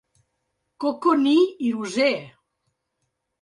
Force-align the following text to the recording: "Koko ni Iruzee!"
"Koko 0.85 1.13
ni 1.25 1.35
Iruzee!" 1.67 2.21